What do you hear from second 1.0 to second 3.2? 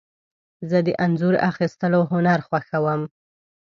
انځور اخیستلو هنر خوښوم.